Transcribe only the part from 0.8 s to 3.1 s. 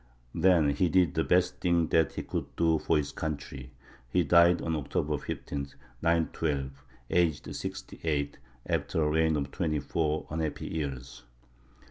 did the best thing that he could do for